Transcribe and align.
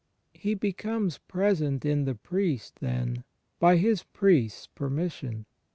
He 0.33 0.55
becomes 0.55 1.19
present 1.19 1.85
in 1.85 2.05
the 2.05 2.15
priest, 2.15 2.79
then, 2.79 3.23
by 3.59 3.77
His 3.77 4.01
priest's 4.01 4.65
permission. 4.65 5.45